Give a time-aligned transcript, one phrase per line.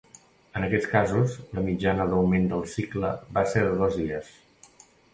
[0.59, 4.37] En aquests casos, la mitjana d’augment del cicle va ser de dos dies.